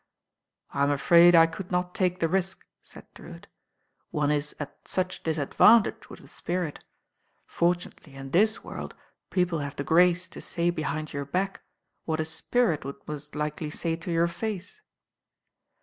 [0.73, 3.45] "I am afraid I could not take the risk," said Drewitt.
[4.09, 6.83] "One is at such disadvantage with a spirit
[7.45, 8.95] Fortunately in this world
[9.29, 11.61] people have the grace to say behind your back
[12.05, 14.81] what a spirit would most likely say to your face."